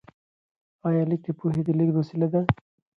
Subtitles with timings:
[0.87, 2.41] آیا لیک د پوهې د لیږد وسیله ده؟